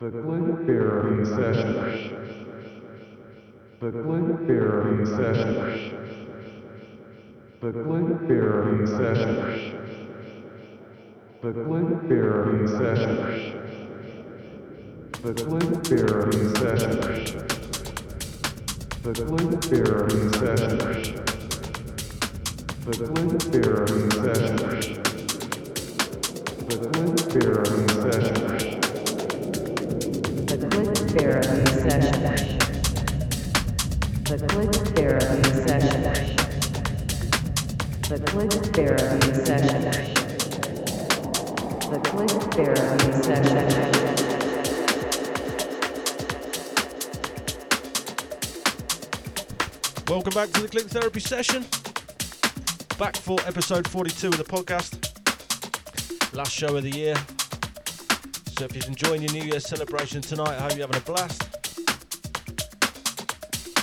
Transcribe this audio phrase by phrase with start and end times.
[0.00, 1.72] The Click Therapy Session.
[3.80, 5.52] The Click Therapy Session.
[7.60, 9.34] The Click Therapy Session.
[11.42, 13.14] The Click Therapy Session.
[15.20, 16.96] The Click Therapy Session.
[19.02, 20.80] The Click Therapy Session.
[22.80, 24.56] The Click Therapy Session.
[26.68, 28.49] The Click Therapy Session.
[31.10, 32.58] The Therapy Session.
[34.24, 34.38] The
[34.94, 36.02] Therapy Session.
[38.08, 38.18] The
[42.52, 43.60] Therapy Session.
[50.06, 51.64] Welcome back to the Click Therapy session.
[53.00, 54.94] Back for episode 42 of the podcast.
[56.32, 57.16] Last show of the year.
[58.60, 61.44] So if you're enjoying your New Year's celebration tonight, I hope you're having a blast.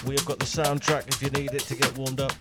[0.05, 2.31] We have got the soundtrack if you need it to get warmed up.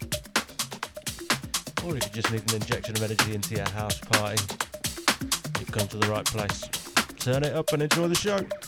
[1.83, 4.37] Or if you just need an injection of energy into your house party,
[5.59, 6.61] you've come to the right place.
[7.19, 8.37] Turn it up and enjoy the show.
[8.37, 8.66] show.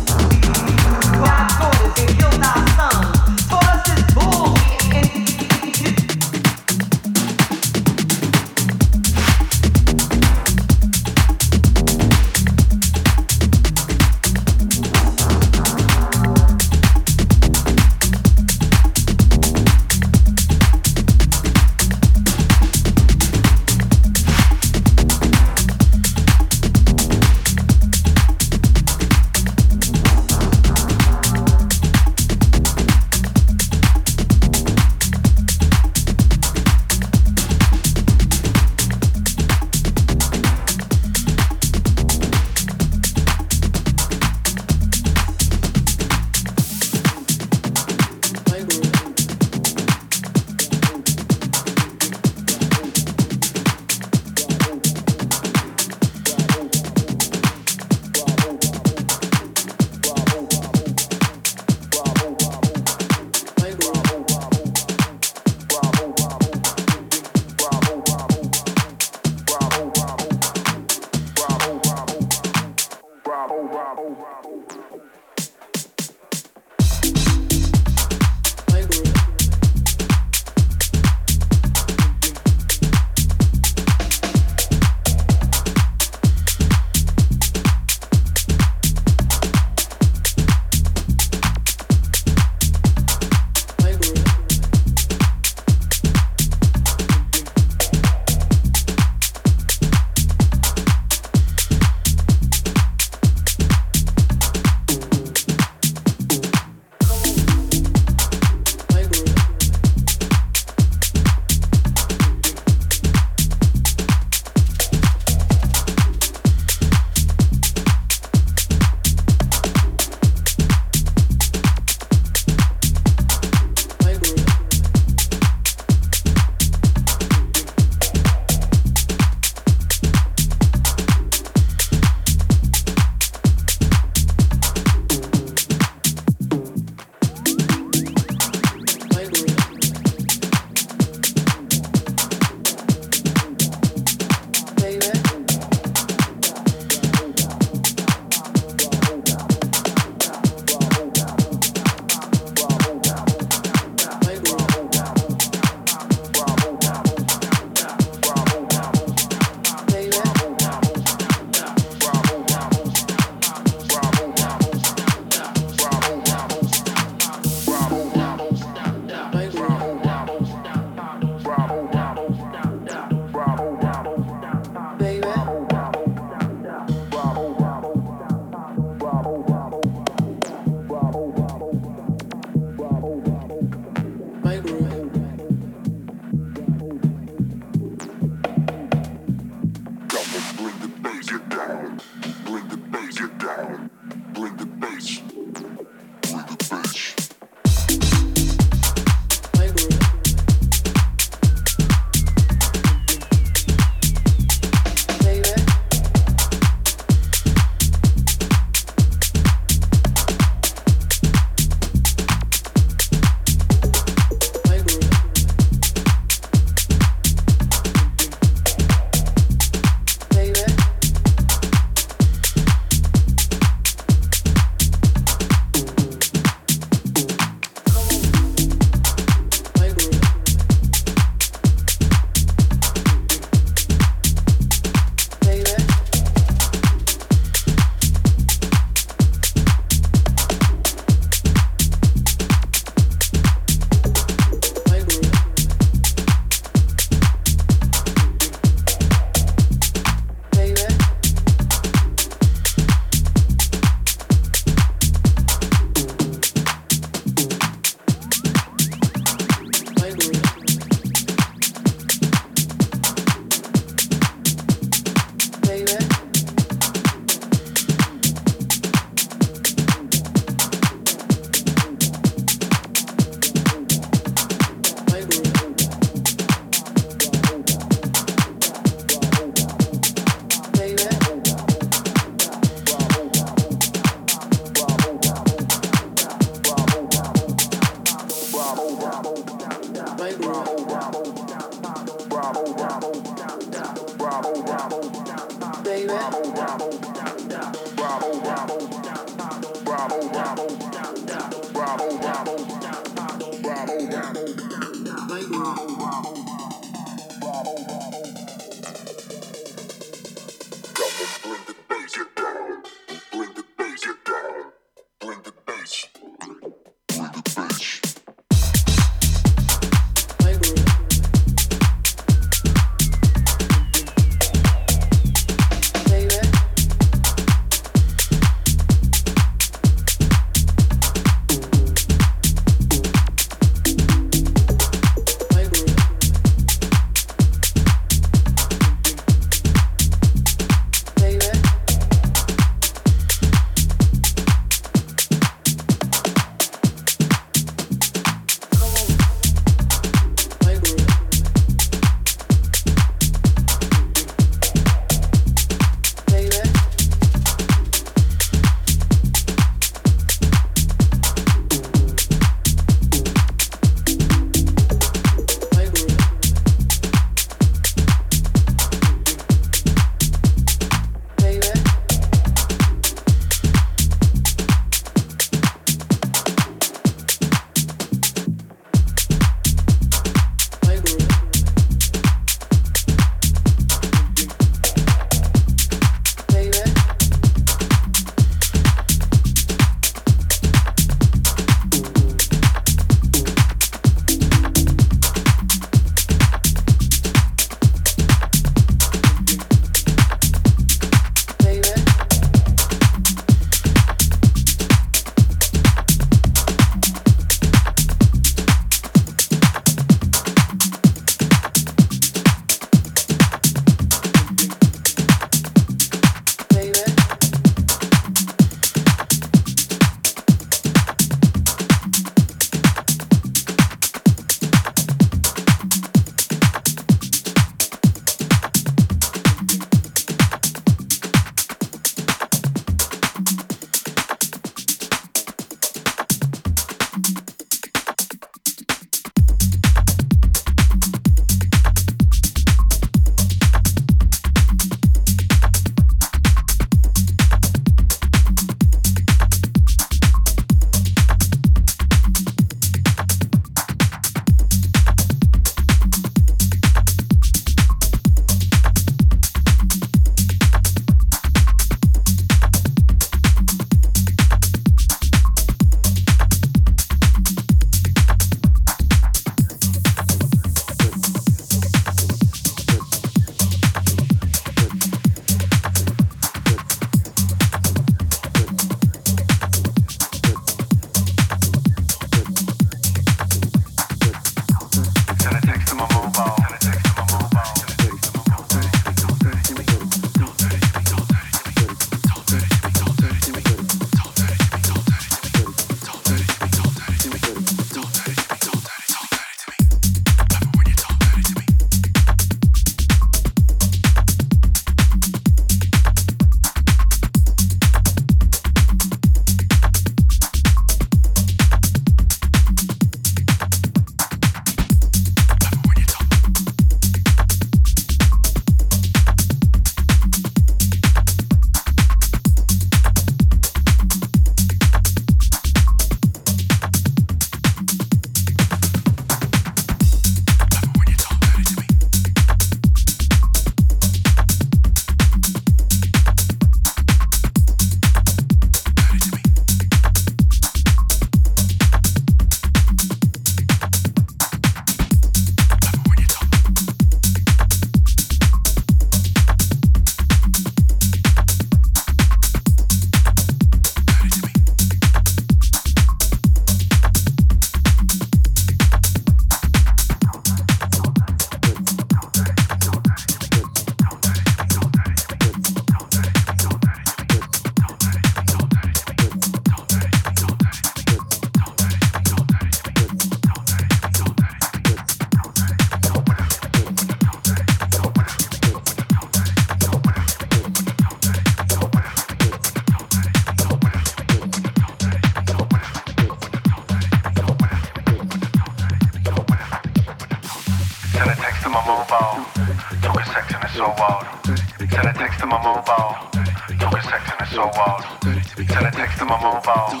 [599.68, 600.00] mobile.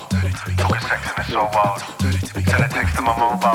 [0.56, 1.82] Took a sex and it's so wild.
[2.00, 3.47] Then text on my mobile.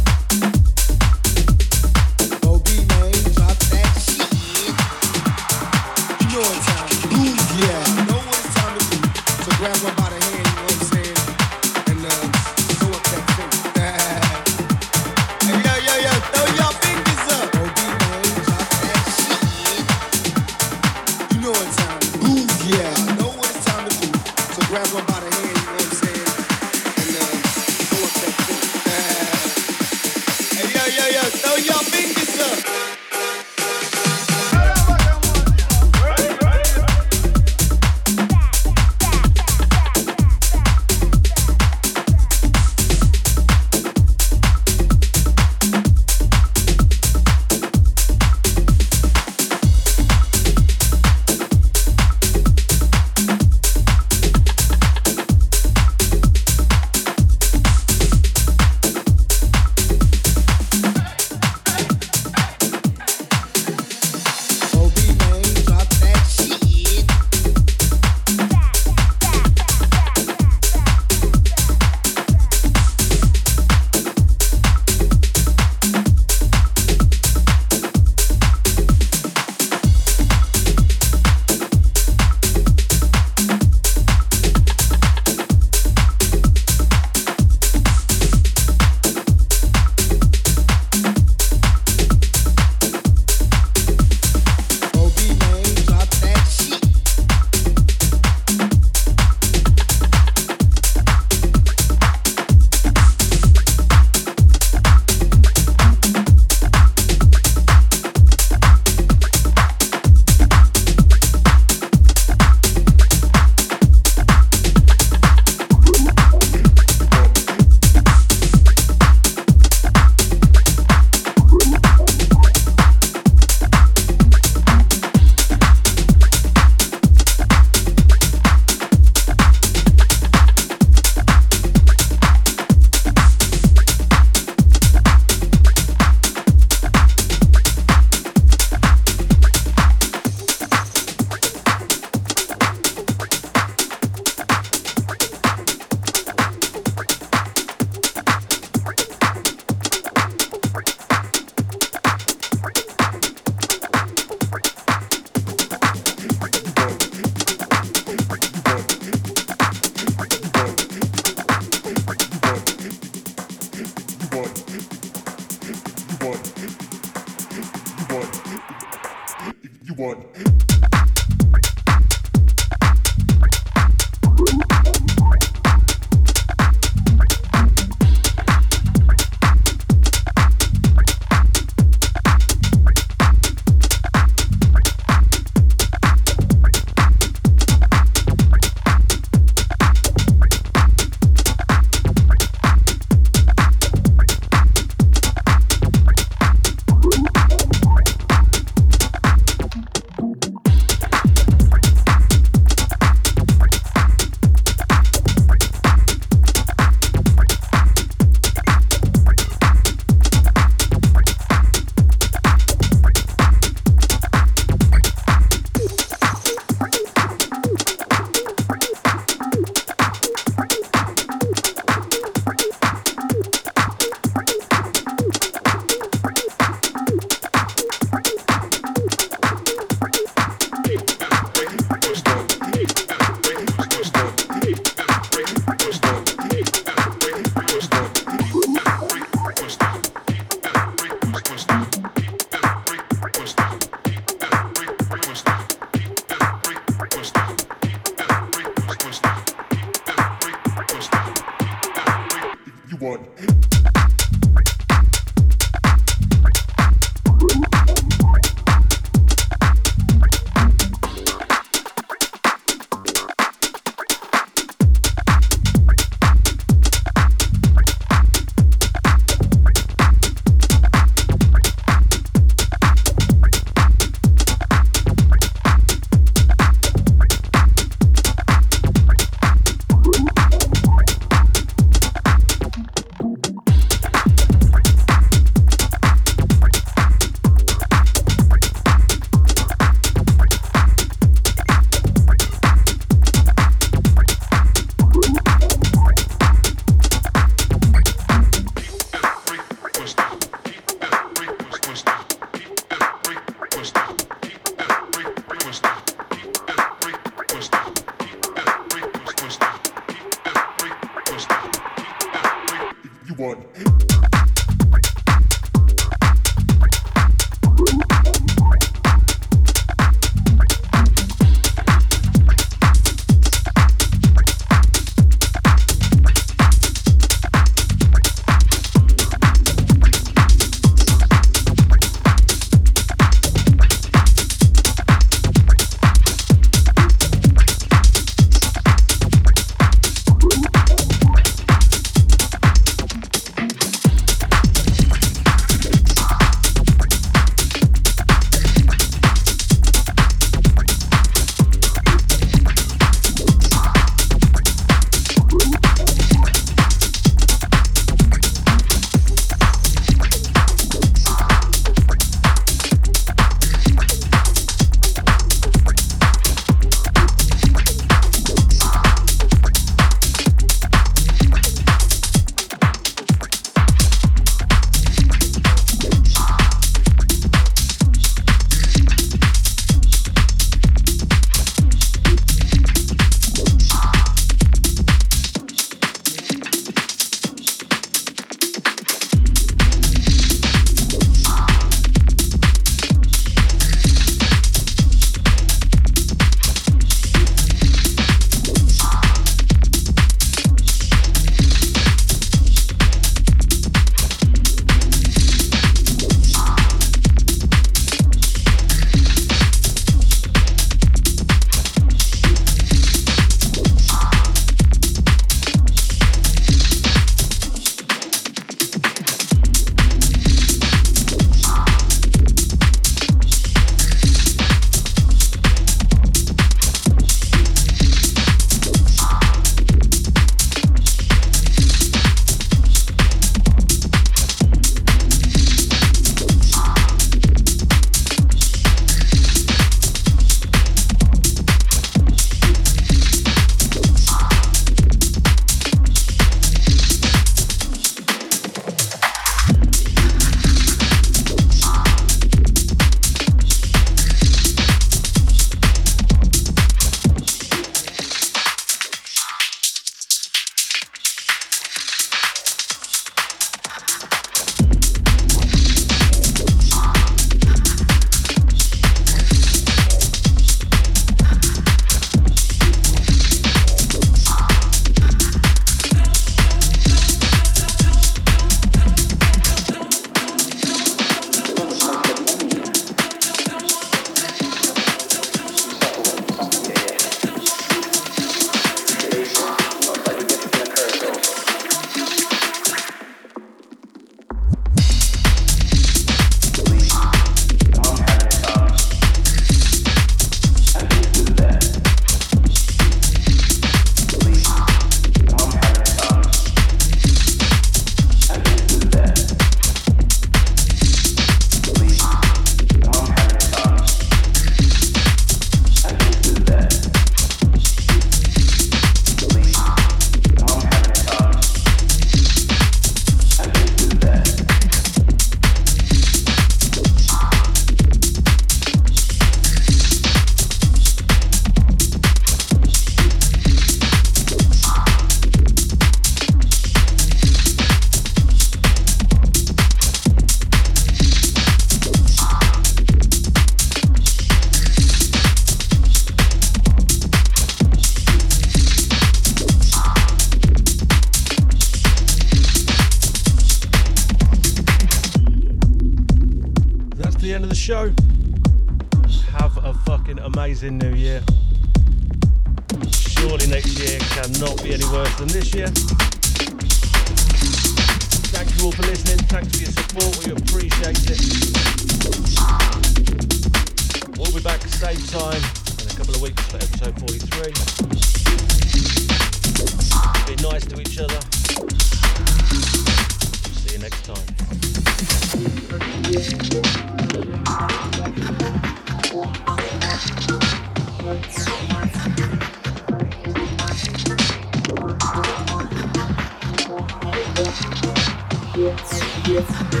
[599.51, 600.00] Therapy